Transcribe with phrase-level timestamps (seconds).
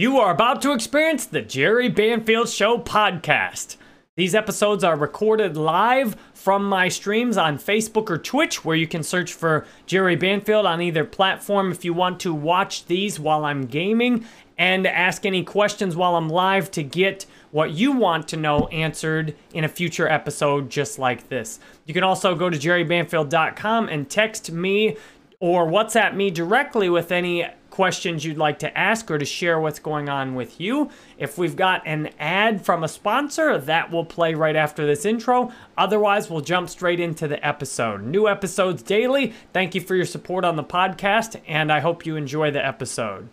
[0.00, 3.76] You are about to experience the Jerry Banfield Show podcast.
[4.16, 9.02] These episodes are recorded live from my streams on Facebook or Twitch, where you can
[9.02, 13.66] search for Jerry Banfield on either platform if you want to watch these while I'm
[13.66, 14.24] gaming
[14.56, 19.36] and ask any questions while I'm live to get what you want to know answered
[19.52, 21.60] in a future episode just like this.
[21.84, 24.96] You can also go to jerrybanfield.com and text me
[25.40, 29.78] or WhatsApp me directly with any questions you'd like to ask or to share what's
[29.78, 30.90] going on with you.
[31.18, 35.52] If we've got an ad from a sponsor, that will play right after this intro.
[35.78, 38.02] Otherwise, we'll jump straight into the episode.
[38.02, 39.32] New episodes daily.
[39.52, 43.28] Thank you for your support on the podcast, and I hope you enjoy the episode.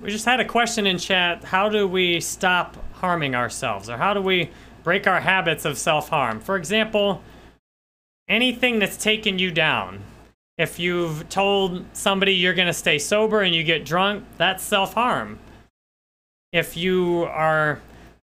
[0.00, 1.42] We just had a question in chat.
[1.42, 3.90] How do we stop harming ourselves?
[3.90, 4.50] Or how do we
[4.84, 6.38] break our habits of self harm?
[6.38, 7.22] For example,
[8.28, 10.04] anything that's taken you down
[10.58, 14.94] if you've told somebody you're going to stay sober and you get drunk, that's self
[14.94, 15.38] harm.
[16.52, 17.80] If you are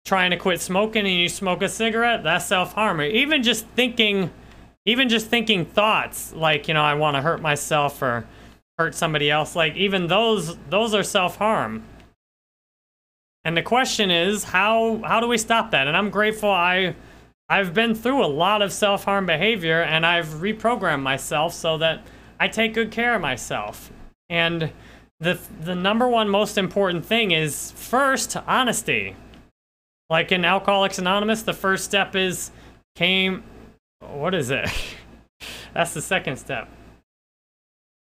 [0.07, 3.03] trying to quit smoking and you smoke a cigarette, that's self harm.
[3.03, 4.31] Even just thinking,
[4.87, 8.27] even just thinking thoughts like, you know, I want to hurt myself or
[8.79, 11.85] hurt somebody else, like even those, those are self harm.
[13.45, 15.87] And the question is, how how do we stop that?
[15.87, 16.95] And I'm grateful I
[17.51, 22.03] I've been through a lot of self harm behavior and I've reprogrammed myself so that
[22.39, 23.91] I take good care of myself.
[24.29, 24.73] And
[25.21, 29.17] the the number one most important thing is first honesty.
[30.11, 32.51] Like in Alcoholics Anonymous, the first step is
[32.95, 33.43] came
[34.01, 34.69] what is it?
[35.75, 36.69] That's the second step.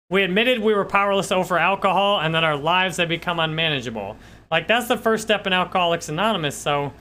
[0.09, 4.17] We admitted we were powerless over alcohol and that our lives had become unmanageable.
[4.53, 6.57] Like that's the first step in Alcoholics Anonymous.
[6.57, 6.93] So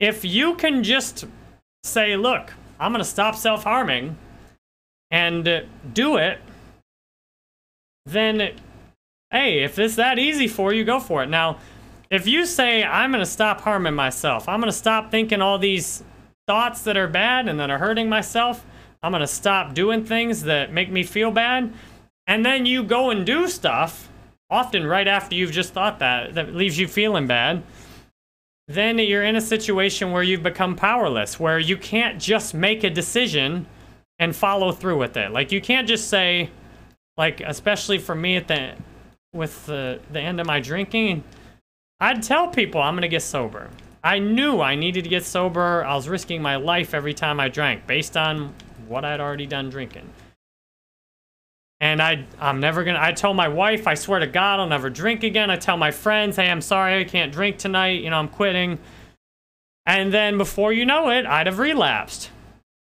[0.00, 1.26] if you can just
[1.84, 4.16] say, look, I'm going to stop self-harming
[5.12, 6.40] and do it,
[8.06, 8.56] then
[9.30, 11.28] hey, if it's that easy for you, go for it.
[11.28, 11.58] Now,
[12.10, 15.58] if you say, I'm going to stop harming myself, I'm going to stop thinking all
[15.58, 16.02] these
[16.46, 18.66] thoughts that are bad and that are hurting myself,
[19.02, 21.72] I'm going to stop doing things that make me feel bad,
[22.26, 24.08] and then you go and do stuff,
[24.50, 27.62] often right after you've just thought that, that leaves you feeling bad,
[28.68, 32.90] then you're in a situation where you've become powerless, where you can't just make a
[32.90, 33.66] decision
[34.22, 35.32] and follow through with it.
[35.32, 36.48] Like you can't just say,
[37.16, 38.74] like especially for me at the
[39.32, 41.24] with the the end of my drinking,
[41.98, 43.68] I'd tell people I'm gonna get sober.
[44.04, 45.84] I knew I needed to get sober.
[45.84, 48.54] I was risking my life every time I drank based on
[48.86, 50.08] what I'd already done drinking.
[51.80, 54.88] And I, I'm never gonna, I told my wife, I swear to God, I'll never
[54.88, 55.50] drink again.
[55.50, 58.02] I tell my friends, hey, I'm sorry, I can't drink tonight.
[58.02, 58.78] You know, I'm quitting.
[59.84, 62.30] And then before you know it, I'd have relapsed.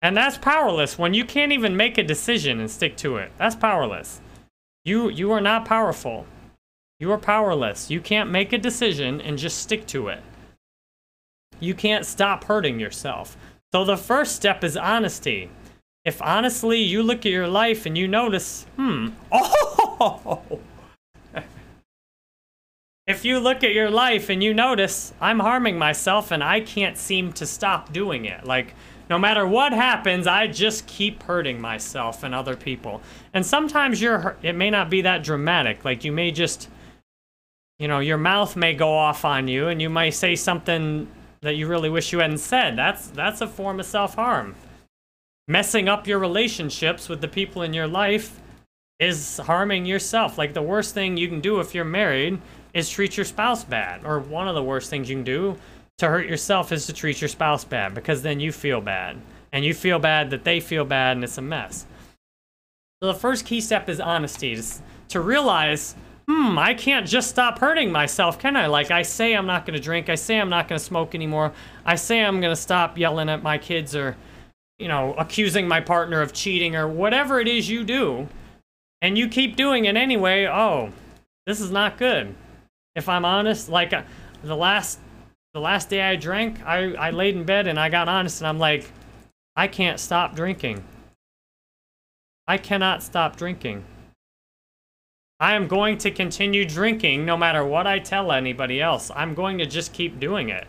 [0.02, 3.32] And that's powerless when you can't even make a decision and stick to it.
[3.38, 4.20] That's powerless.
[4.84, 6.26] You you are not powerful.
[7.00, 7.92] You are powerless.
[7.92, 10.22] You can't make a decision and just stick to it.
[11.60, 13.38] You can't stop hurting yourself.
[13.72, 15.50] So the first step is honesty.
[16.04, 20.42] If honestly you look at your life and you notice, hmm, oh,
[23.08, 26.98] if you look at your life and you notice, I'm harming myself and I can't
[26.98, 28.46] seem to stop doing it.
[28.46, 28.74] Like,
[29.12, 33.02] no matter what happens, I just keep hurting myself and other people.
[33.34, 35.84] And sometimes you're it may not be that dramatic.
[35.84, 36.70] Like you may just
[37.78, 41.10] you know, your mouth may go off on you and you might say something
[41.42, 42.78] that you really wish you hadn't said.
[42.78, 44.56] That's that's a form of self-harm.
[45.46, 48.40] Messing up your relationships with the people in your life
[48.98, 50.38] is harming yourself.
[50.38, 52.40] Like the worst thing you can do if you're married
[52.74, 54.06] is treat your spouse bad.
[54.06, 55.58] Or one of the worst things you can do
[55.98, 59.18] to hurt yourself is to treat your spouse bad because then you feel bad.
[59.54, 61.86] And you feel bad that they feel bad and it's a mess.
[63.02, 64.60] So the first key step is honesty.
[65.10, 65.96] To realize,
[66.28, 68.68] hmm, I can't just stop hurting myself, can I?
[68.68, 70.10] Like I say I'm not going to drink.
[70.10, 71.52] I say I'm not going to smoke anymore.
[71.86, 74.16] I say I'm going to stop yelling at my kids or,
[74.80, 78.30] you know, accusing my partner of cheating or whatever it is you do.
[79.02, 80.46] And you keep doing it anyway.
[80.46, 80.92] Oh,
[81.46, 82.36] this is not good.
[82.96, 84.04] If I'm honest, like uh,
[84.44, 85.00] the last
[85.54, 88.48] the last day I drank, I, I laid in bed and I got honest and
[88.48, 88.90] I'm like,
[89.56, 90.84] I can't stop drinking.
[92.48, 93.84] I cannot stop drinking.
[95.40, 99.12] I am going to continue drinking no matter what I tell anybody else.
[99.14, 100.68] I'm going to just keep doing it.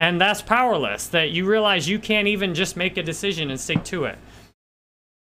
[0.00, 3.84] And that's powerless, that you realize you can't even just make a decision and stick
[3.84, 4.18] to it.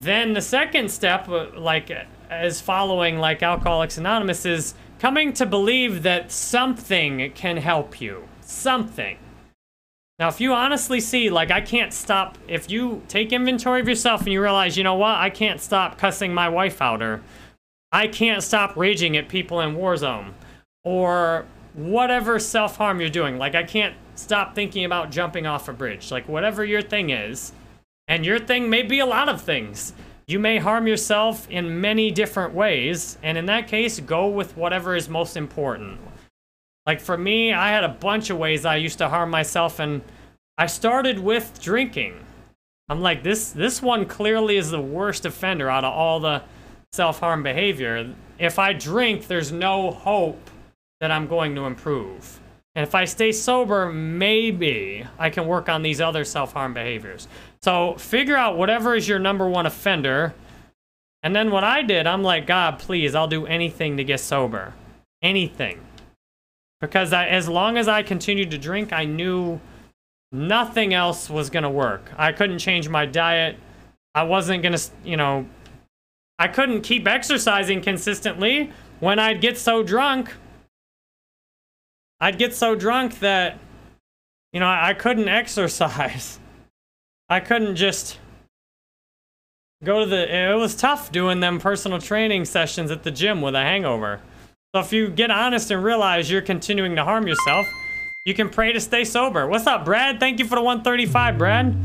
[0.00, 1.90] Then the second step, uh, like,
[2.30, 9.18] is following like Alcoholics Anonymous, is coming to believe that something can help you something.
[10.18, 14.22] Now, if you honestly see, like, I can't stop, if you take inventory of yourself
[14.22, 17.22] and you realize, you know what, I can't stop cussing my wife out, or
[17.92, 20.32] I can't stop raging at people in Warzone,
[20.84, 21.44] or
[21.74, 23.36] whatever self harm you're doing.
[23.36, 26.10] Like, I can't stop thinking about jumping off a bridge.
[26.10, 27.52] Like, whatever your thing is,
[28.08, 29.92] and your thing may be a lot of things.
[30.28, 34.96] You may harm yourself in many different ways, and in that case, go with whatever
[34.96, 36.00] is most important.
[36.86, 40.02] Like for me, I had a bunch of ways I used to harm myself, and
[40.56, 42.14] I started with drinking.
[42.88, 46.42] I'm like, this this one clearly is the worst offender out of all the
[46.92, 48.14] self-harm behavior.
[48.38, 50.50] If I drink, there's no hope
[51.00, 52.40] that I'm going to improve.
[52.74, 57.26] And if I stay sober, maybe I can work on these other self-harm behaviors.
[57.62, 60.34] So figure out whatever is your number one offender.
[61.22, 64.74] And then what I did, I'm like, God, please, I'll do anything to get sober.
[65.22, 65.80] Anything.
[66.80, 69.60] Because I, as long as I continued to drink, I knew
[70.30, 72.10] nothing else was going to work.
[72.16, 73.56] I couldn't change my diet.
[74.14, 75.46] I wasn't going to, you know,
[76.38, 80.34] I couldn't keep exercising consistently when I'd get so drunk.
[82.20, 83.58] I'd get so drunk that,
[84.52, 86.38] you know, I, I couldn't exercise.
[87.28, 88.18] I couldn't just
[89.82, 90.52] go to the.
[90.52, 94.20] It was tough doing them personal training sessions at the gym with a hangover.
[94.74, 97.66] So if you get honest and realize you're continuing to harm yourself,
[98.26, 99.46] you can pray to stay sober.
[99.46, 100.18] What's up, Brad?
[100.20, 101.76] Thank you for the 135, Brad.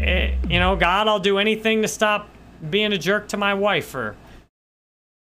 [0.00, 2.28] Eh, you know, God, I'll do anything to stop
[2.70, 3.94] being a jerk to my wife.
[3.94, 4.16] Or,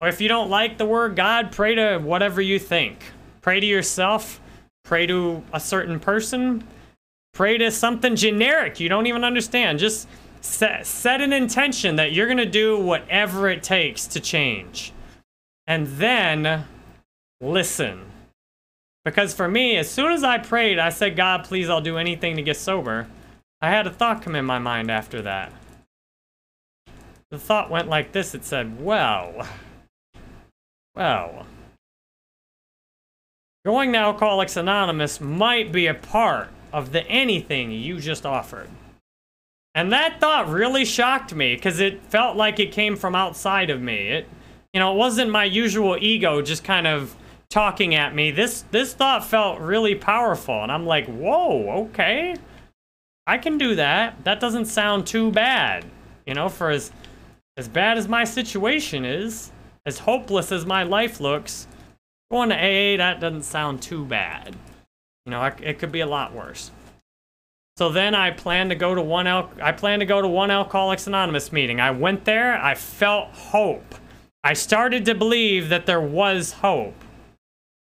[0.00, 3.04] or if you don't like the word God, pray to whatever you think.
[3.42, 4.40] Pray to yourself.
[4.84, 6.66] Pray to a certain person.
[7.34, 9.78] Pray to something generic you don't even understand.
[9.78, 10.08] Just
[10.40, 14.92] set, set an intention that you're going to do whatever it takes to change.
[15.66, 16.64] And then
[17.40, 18.04] listen.
[19.04, 22.36] Because for me, as soon as I prayed, I said, God, please, I'll do anything
[22.36, 23.06] to get sober.
[23.60, 25.52] I had a thought come in my mind after that.
[27.30, 28.34] The thought went like this.
[28.34, 29.46] It said, well,
[30.94, 31.46] well,
[33.64, 38.68] going to Alcoholics Anonymous might be a part of the anything you just offered.
[39.74, 43.82] And that thought really shocked me because it felt like it came from outside of
[43.82, 44.08] me.
[44.08, 44.28] It,
[44.72, 47.14] you know, it wasn't my usual ego just kind of
[47.48, 48.30] talking at me.
[48.30, 52.36] This this thought felt really powerful, and I'm like, whoa, okay,
[53.26, 54.24] I can do that.
[54.24, 55.84] That doesn't sound too bad,
[56.26, 56.48] you know.
[56.48, 56.92] For as
[57.56, 59.50] as bad as my situation is,
[59.84, 61.66] as hopeless as my life looks,
[62.30, 64.56] going to AA that doesn't sound too bad.
[65.24, 66.70] You know, it could be a lot worse.
[67.76, 70.50] So then I plan to go to one Al- I plan to go to one
[70.50, 71.80] Alcoholics Anonymous meeting.
[71.80, 72.54] I went there.
[72.54, 73.94] I felt hope.
[74.42, 76.94] I started to believe that there was hope.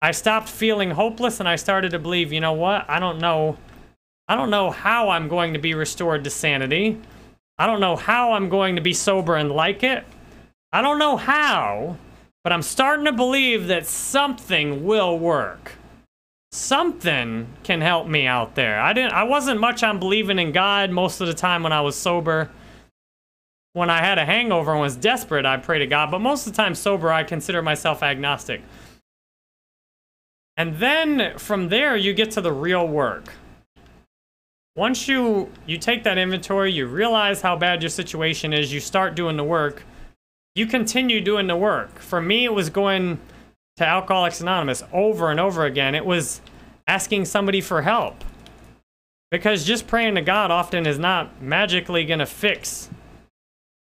[0.02, 2.90] I stopped feeling hopeless and I started to believe, you know what?
[2.90, 3.56] I don't know.
[4.26, 7.00] I don't know how I'm going to be restored to sanity.
[7.56, 10.04] I don't know how I'm going to be sober and like it.
[10.72, 11.99] I don't know how,
[12.43, 15.72] but I'm starting to believe that something will work.
[16.50, 18.81] Something can help me out there.
[18.81, 21.81] I didn't I wasn't much on believing in God most of the time when I
[21.81, 22.50] was sober.
[23.75, 26.52] When I had a hangover and was desperate, I pray to God, but most of
[26.52, 28.62] the time sober, I consider myself agnostic.
[30.62, 33.24] And then from there, you get to the real work.
[34.76, 39.16] Once you, you take that inventory, you realize how bad your situation is, you start
[39.16, 39.82] doing the work,
[40.54, 41.98] you continue doing the work.
[41.98, 43.18] For me, it was going
[43.78, 45.96] to Alcoholics Anonymous over and over again.
[45.96, 46.40] It was
[46.86, 48.22] asking somebody for help.
[49.32, 52.88] Because just praying to God often is not magically going to fix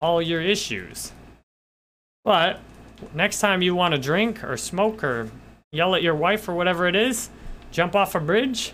[0.00, 1.10] all your issues.
[2.24, 2.60] But
[3.14, 5.28] next time you want to drink or smoke or
[5.72, 7.30] yell at your wife or whatever it is,
[7.70, 8.72] jump off a bridge,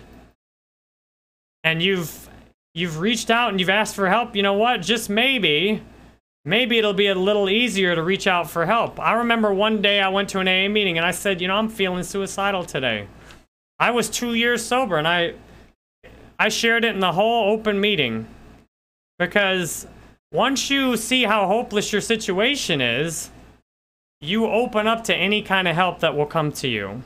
[1.63, 2.29] and you've
[2.73, 4.81] you've reached out and you've asked for help, you know what?
[4.81, 5.81] Just maybe
[6.43, 8.99] maybe it'll be a little easier to reach out for help.
[8.99, 11.55] I remember one day I went to an AA meeting and I said, "You know,
[11.55, 13.07] I'm feeling suicidal today."
[13.79, 15.33] I was 2 years sober and I
[16.39, 18.27] I shared it in the whole open meeting
[19.17, 19.87] because
[20.31, 23.31] once you see how hopeless your situation is,
[24.21, 27.03] you open up to any kind of help that will come to you.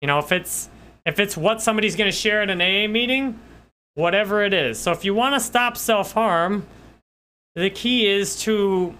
[0.00, 0.68] You know, if it's
[1.06, 3.38] if it's what somebody's going to share at an AA meeting,
[3.94, 4.78] whatever it is.
[4.78, 6.66] So if you want to stop self-harm,
[7.54, 8.94] the key is to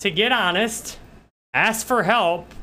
[0.00, 0.98] to get honest,
[1.54, 2.54] ask for help,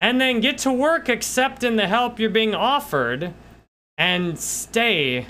[0.00, 3.34] and then get to work accepting the help you're being offered
[3.96, 5.26] and stay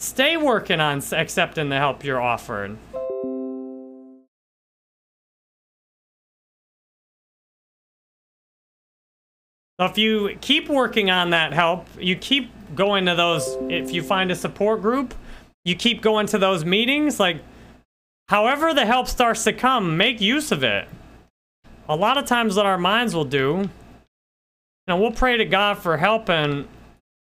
[0.00, 2.76] stay working on accepting the help you're offered.
[9.78, 14.02] So if you keep working on that help, you keep going to those, if you
[14.02, 15.14] find a support group,
[15.64, 17.38] you keep going to those meetings, like,
[18.28, 20.88] however the help starts to come, make use of it.
[21.88, 23.68] A lot of times what our minds will do
[24.86, 26.68] know, we'll pray to God for help and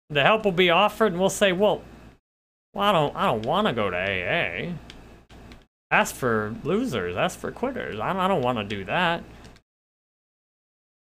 [0.09, 1.81] the help will be offered and we'll say, well,
[2.73, 4.73] well I don't, I don't want to go to AA.
[5.89, 7.15] That's for losers.
[7.15, 7.99] That's for quitters.
[7.99, 9.23] I don't, I don't want to do that.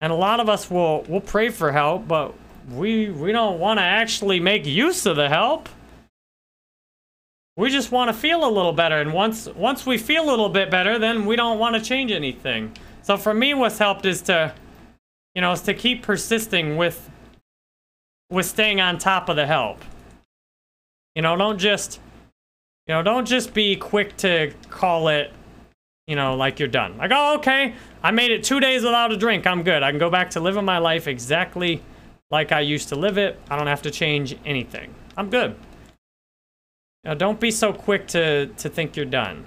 [0.02, 2.34] And a lot of us will, will pray for help, but
[2.70, 5.70] we, we don't want to actually make use of the help.
[7.58, 9.00] We just want to feel a little better.
[9.00, 12.12] And once, once we feel a little bit better, then we don't want to change
[12.12, 12.74] anything.
[13.02, 14.54] So for me, what's helped is to,
[15.34, 17.10] you know, is to keep persisting with,
[18.30, 19.80] with staying on top of the help.
[21.16, 22.02] You know, don't just,
[22.88, 25.32] you know, don't just be quick to call it,
[26.08, 26.98] you know, like you're done.
[26.98, 29.48] Like, oh, okay, I made it two days without a drink.
[29.48, 29.84] I'm good.
[29.84, 31.82] I can go back to living my life exactly
[32.32, 33.40] like I used to live it.
[33.50, 34.94] I don't have to change anything.
[35.18, 35.56] I'm good.
[37.04, 39.46] Now, don't be so quick to, to think you're done.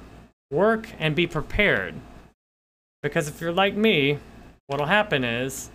[0.50, 1.94] Work and be prepared.
[3.02, 4.18] Because if you're like me,
[4.66, 5.70] what'll happen is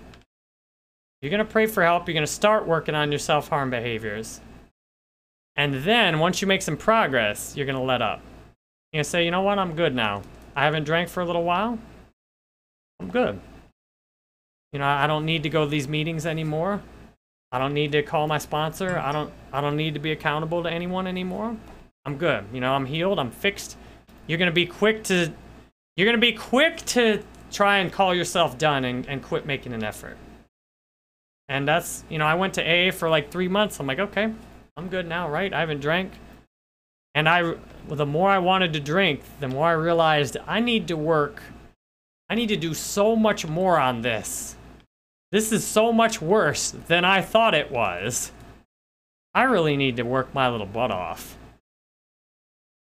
[1.22, 2.08] you're going to pray for help.
[2.08, 4.42] You're going to start working on your self-harm behaviors.
[5.56, 8.20] And then once you make some progress, you're going to let up.
[8.92, 9.60] You're going to say, you know what?
[9.60, 10.24] I'm good now.
[10.55, 11.79] I haven't drank for a little while.
[13.00, 13.39] I'm good.
[14.72, 16.81] You know, I don't need to go to these meetings anymore.
[17.51, 18.98] I don't need to call my sponsor.
[18.98, 21.55] I don't I don't need to be accountable to anyone anymore.
[22.05, 22.45] I'm good.
[22.51, 23.19] You know, I'm healed.
[23.19, 23.77] I'm fixed.
[24.25, 25.31] You're going to be quick to
[25.95, 29.74] you're going to be quick to try and call yourself done and, and quit making
[29.74, 30.17] an effort.
[31.48, 33.79] And that's, you know, I went to AA for like three months.
[33.79, 34.33] I'm like, okay,
[34.75, 35.53] I'm good now, right?
[35.53, 36.13] I haven't drank.
[37.15, 40.88] And I, well, the more I wanted to drink, the more I realized I need
[40.88, 41.43] to work.
[42.29, 44.55] I need to do so much more on this.
[45.32, 48.32] This is so much worse than I thought it was.
[49.34, 51.38] I really need to work my little butt off.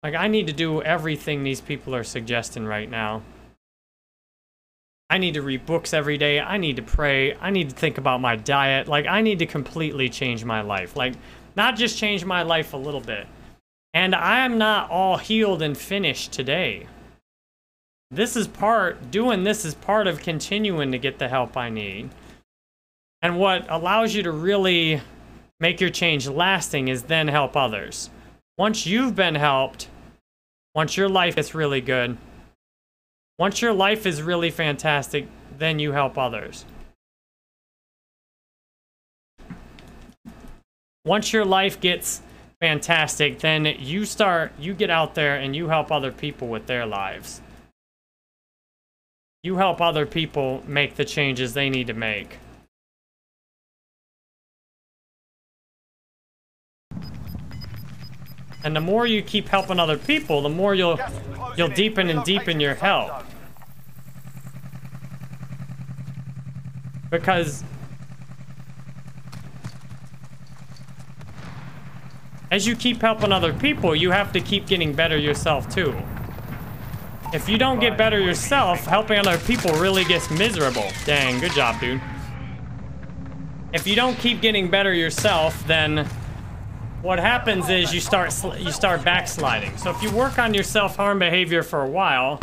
[0.02, 3.22] Like, I need to do everything these people are suggesting right now.
[5.10, 6.40] I need to read books every day.
[6.40, 7.34] I need to pray.
[7.34, 8.88] I need to think about my diet.
[8.88, 10.96] Like, I need to completely change my life.
[10.96, 11.14] Like,
[11.56, 13.26] not just change my life a little bit.
[13.96, 16.86] And I am not all healed and finished today.
[18.10, 22.10] This is part, doing this is part of continuing to get the help I need.
[23.22, 25.00] And what allows you to really
[25.60, 28.10] make your change lasting is then help others.
[28.58, 29.88] Once you've been helped,
[30.74, 32.18] once your life is really good,
[33.38, 35.26] once your life is really fantastic,
[35.56, 36.66] then you help others.
[41.06, 42.20] Once your life gets
[42.60, 46.86] fantastic, then you start, you get out there and you help other people with their
[46.86, 47.40] lives.
[49.42, 52.38] You help other people make the changes they need to make.
[58.64, 60.98] And the more you keep helping other people, the more you'll
[61.56, 63.12] you'll deepen and deepen your help.
[67.08, 67.62] Because
[72.56, 75.94] as you keep helping other people, you have to keep getting better yourself too.
[77.34, 80.88] If you don't get better yourself, helping other people really gets miserable.
[81.04, 82.00] Dang, good job, dude.
[83.74, 86.06] If you don't keep getting better yourself, then
[87.02, 89.76] what happens is you start you start backsliding.
[89.76, 92.40] So if you work on your self-harm behavior for a while,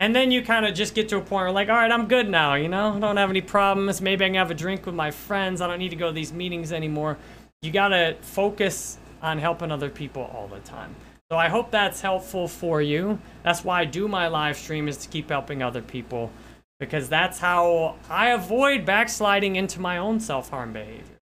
[0.00, 2.08] and then you kind of just get to a point where like, all right, I'm
[2.08, 2.94] good now, you know?
[2.94, 4.00] I don't have any problems.
[4.00, 5.60] Maybe I can have a drink with my friends.
[5.60, 7.16] I don't need to go to these meetings anymore.
[7.62, 10.94] You got to focus on helping other people all the time.
[11.30, 13.20] So I hope that's helpful for you.
[13.44, 16.32] That's why I do my live stream is to keep helping other people
[16.80, 21.19] because that's how I avoid backsliding into my own self-harm behavior.